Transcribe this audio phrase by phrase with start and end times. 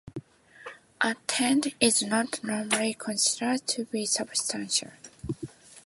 [0.99, 4.89] A tent is not normally considered to be substantial.